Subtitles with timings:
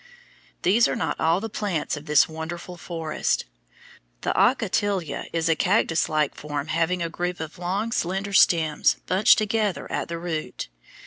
[0.63, 3.45] These are not all the plants of this wonderful forest.
[4.21, 9.37] The ocatilla is a cactus like form having a group of long slender stems bunched
[9.37, 10.69] together at the root.